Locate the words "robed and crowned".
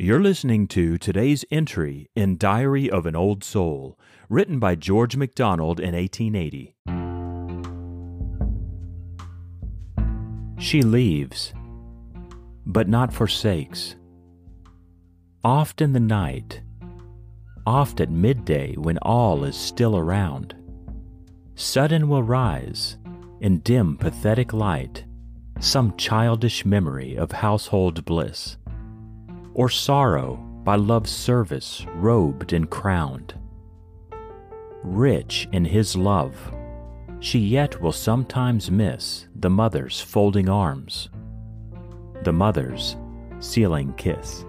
31.96-33.34